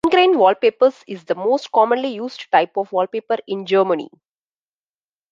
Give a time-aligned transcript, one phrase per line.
[0.03, 4.09] Ingrain wallpaper is the most commonly used type of wallpaper in Germany.